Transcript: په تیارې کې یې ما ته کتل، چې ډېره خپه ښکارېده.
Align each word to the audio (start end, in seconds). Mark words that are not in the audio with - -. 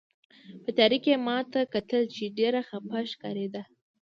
په 0.63 0.69
تیارې 0.77 0.97
کې 1.03 1.09
یې 1.13 1.17
ما 1.27 1.37
ته 1.51 1.59
کتل، 1.73 2.03
چې 2.15 2.33
ډېره 2.37 2.61
خپه 2.69 2.99
ښکارېده. 3.11 3.61